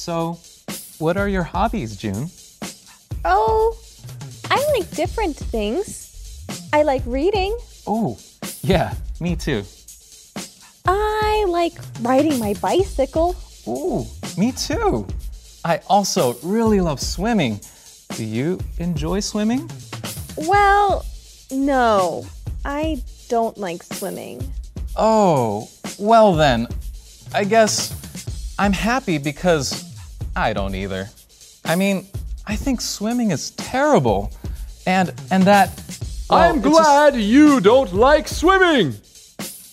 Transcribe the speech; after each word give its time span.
So, 0.00 0.38
what 0.98 1.18
are 1.18 1.28
your 1.28 1.42
hobbies, 1.42 1.94
June? 1.94 2.30
Oh, 3.22 3.76
I 4.50 4.56
like 4.72 4.90
different 4.92 5.36
things. 5.36 6.42
I 6.72 6.84
like 6.84 7.02
reading. 7.04 7.54
Oh, 7.86 8.16
yeah, 8.62 8.94
me 9.20 9.36
too. 9.36 9.62
I 10.86 11.44
like 11.48 11.74
riding 12.00 12.38
my 12.38 12.54
bicycle. 12.62 13.36
Ooh, 13.68 14.06
me 14.38 14.52
too. 14.52 15.06
I 15.66 15.82
also 15.86 16.32
really 16.42 16.80
love 16.80 16.98
swimming. 16.98 17.60
Do 18.16 18.24
you 18.24 18.58
enjoy 18.78 19.20
swimming? 19.20 19.70
Well, 20.38 21.04
no, 21.50 22.24
I 22.64 23.02
don't 23.28 23.58
like 23.58 23.82
swimming. 23.82 24.50
Oh, 24.96 25.68
well 25.98 26.32
then, 26.32 26.68
I 27.34 27.44
guess 27.44 27.92
I'm 28.58 28.72
happy 28.72 29.18
because 29.18 29.89
I 30.36 30.52
don't 30.52 30.74
either. 30.74 31.08
I 31.64 31.76
mean, 31.76 32.06
I 32.46 32.56
think 32.56 32.80
swimming 32.80 33.30
is 33.30 33.50
terrible. 33.52 34.32
And 34.86 35.12
and 35.30 35.44
that 35.44 35.68
well, 36.30 36.40
I'm 36.40 36.56
it's 36.56 36.64
just- 36.64 36.76
glad 36.76 37.16
you 37.16 37.60
don't 37.60 37.92
like 37.92 38.28
swimming. 38.28 38.94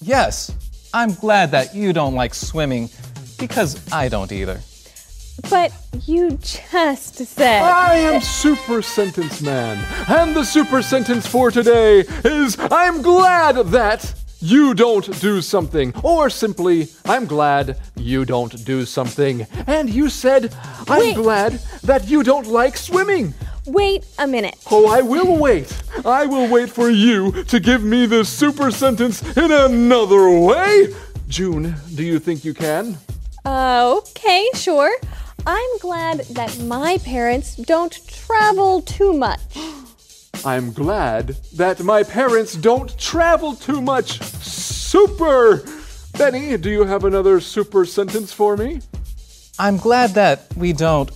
yes, 0.00 0.50
I'm 0.92 1.14
glad 1.14 1.50
that 1.52 1.74
you 1.74 1.92
don't 1.92 2.14
like 2.14 2.34
swimming 2.34 2.88
because 3.38 3.76
I 3.92 4.08
don't 4.08 4.32
either. 4.32 4.60
But 5.50 5.72
you 6.06 6.30
just 6.38 7.16
said. 7.16 7.62
I 7.62 7.96
am 7.96 8.20
Super 8.20 8.80
Sentence 8.82 9.40
Man, 9.42 9.84
and 10.08 10.34
the 10.34 10.44
Super 10.44 10.80
Sentence 10.80 11.26
for 11.26 11.50
today 11.50 12.04
is 12.24 12.56
I'm 12.58 13.02
glad 13.02 13.56
that 13.72 14.14
you 14.44 14.74
don't 14.74 15.18
do 15.20 15.40
something, 15.40 15.94
or 16.02 16.28
simply, 16.28 16.88
I'm 17.06 17.24
glad 17.24 17.78
you 17.96 18.26
don't 18.26 18.62
do 18.66 18.84
something. 18.84 19.46
And 19.66 19.88
you 19.88 20.10
said, 20.10 20.54
I'm 20.86 21.00
Wait. 21.00 21.16
glad 21.16 21.52
that 21.82 22.08
you 22.08 22.22
don't 22.22 22.46
like 22.46 22.76
swimming. 22.76 23.32
Wait 23.66 24.04
a 24.18 24.26
minute. 24.26 24.56
Oh, 24.70 24.86
I 24.86 25.00
will 25.00 25.38
wait. 25.38 25.74
I 26.04 26.26
will 26.26 26.46
wait 26.50 26.68
for 26.68 26.90
you 26.90 27.44
to 27.44 27.58
give 27.58 27.82
me 27.82 28.04
this 28.04 28.28
super 28.28 28.70
sentence 28.70 29.22
in 29.34 29.50
another 29.50 30.28
way. 30.28 30.88
June, 31.26 31.74
do 31.94 32.04
you 32.04 32.18
think 32.18 32.44
you 32.44 32.52
can? 32.52 32.98
Uh, 33.46 33.94
okay, 33.96 34.46
sure. 34.54 34.94
I'm 35.46 35.78
glad 35.80 36.20
that 36.30 36.58
my 36.60 36.98
parents 36.98 37.56
don't 37.56 37.98
travel 38.08 38.82
too 38.82 39.14
much. 39.14 39.40
I'm 40.46 40.72
glad 40.72 41.28
that 41.54 41.82
my 41.82 42.02
parents 42.02 42.54
don't 42.54 42.98
travel 42.98 43.54
too 43.54 43.80
much. 43.80 44.20
Super! 44.22 45.64
Benny, 46.18 46.58
do 46.58 46.68
you 46.70 46.84
have 46.84 47.04
another 47.04 47.40
super 47.40 47.86
sentence 47.86 48.30
for 48.30 48.54
me? 48.54 48.82
I'm 49.58 49.78
glad 49.78 50.10
that 50.10 50.46
we 50.54 50.74
don't 50.74 51.10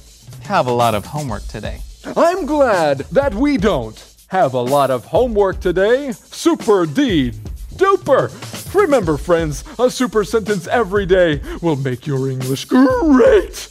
have 0.45 0.67
a 0.67 0.73
lot 0.73 0.95
of 0.95 1.05
homework 1.05 1.47
today. 1.47 1.83
I'm 2.17 2.47
glad 2.47 3.01
that 3.13 3.35
we 3.35 3.59
don't 3.59 4.03
have 4.29 4.55
a 4.55 4.63
lot 4.63 4.91
of 4.91 5.05
homework 5.05 5.61
today. 5.61 6.13
Super 6.13 6.87
D 6.87 7.33
duper! 7.75 8.33
Remember, 8.75 9.17
friends, 9.17 9.63
a 9.79 9.91
super 9.91 10.25
sentence 10.25 10.67
every 10.67 11.05
day 11.05 11.41
will 11.61 11.77
make 11.77 12.07
your 12.07 12.31
English 12.31 12.65
great! 12.65 13.69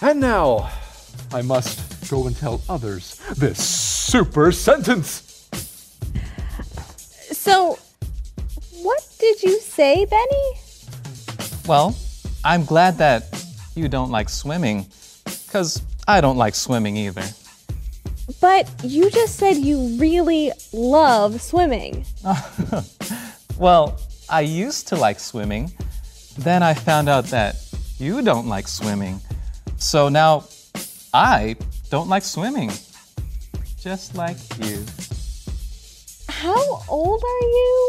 And 0.00 0.20
now, 0.20 0.70
I 1.32 1.42
must 1.42 2.10
go 2.10 2.26
and 2.26 2.36
tell 2.36 2.62
others 2.68 3.20
this 3.36 3.95
super 4.06 4.52
sentence. 4.52 5.48
So, 7.32 7.78
what 8.82 9.02
did 9.18 9.42
you 9.42 9.58
say, 9.60 10.04
Benny? 10.04 10.48
Well, 11.66 11.96
I'm 12.44 12.64
glad 12.64 12.98
that 12.98 13.44
you 13.74 13.88
don't 13.88 14.10
like 14.10 14.28
swimming 14.28 14.86
because 15.24 15.82
I 16.06 16.20
don't 16.20 16.36
like 16.36 16.54
swimming 16.54 16.96
either. 16.96 17.24
But 18.40 18.70
you 18.82 19.10
just 19.10 19.36
said 19.36 19.56
you 19.56 19.96
really 19.98 20.52
love 20.72 21.40
swimming. 21.40 22.04
Well, 23.58 23.98
I 24.28 24.42
used 24.42 24.88
to 24.88 24.96
like 24.96 25.18
swimming. 25.18 25.72
Then 26.36 26.62
I 26.62 26.74
found 26.74 27.08
out 27.08 27.24
that 27.26 27.56
you 27.98 28.20
don't 28.20 28.46
like 28.48 28.68
swimming. 28.68 29.18
So 29.78 30.10
now 30.10 30.44
I 31.14 31.56
don't 31.88 32.08
like 32.08 32.22
swimming. 32.22 32.70
Just 33.86 34.16
like 34.16 34.36
you. 34.66 34.84
How 36.28 36.82
old 36.88 37.22
are 37.22 37.46
you? 37.46 37.85